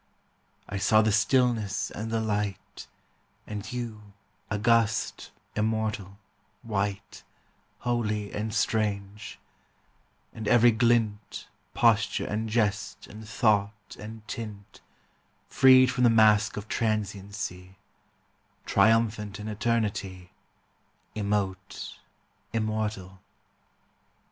[0.67, 2.87] I saw the stillness and the light,
[3.45, 4.13] And you,
[4.49, 6.17] august, immortal,
[6.63, 7.21] white,
[7.81, 9.37] Holy and strange;
[10.33, 14.81] and every glint Posture and jest and thought and tint
[15.47, 17.77] Freed from the mask of transiency,
[18.65, 20.31] Triumphant in eternity,
[21.15, 21.99] Immote,
[22.53, 23.21] immortal.